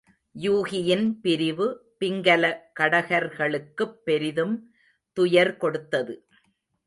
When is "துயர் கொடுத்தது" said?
5.13-6.27